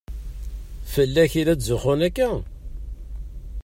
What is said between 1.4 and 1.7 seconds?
la